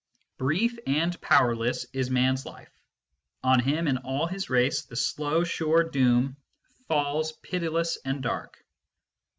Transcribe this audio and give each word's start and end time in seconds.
Brief 0.39 0.79
and 0.87 1.21
powerless 1.21 1.85
is 1.93 2.09
Man 2.09 2.33
s 2.33 2.43
life; 2.43 2.71
on 3.43 3.59
him 3.59 3.85
and 3.85 3.99
all 3.99 4.25
his 4.25 4.49
race 4.49 4.81
the 4.81 4.95
slow, 4.95 5.43
sure 5.43 5.83
doom 5.83 6.37
falls 6.87 7.33
pitiless 7.33 7.99
and 8.03 8.23
dark. 8.23 8.65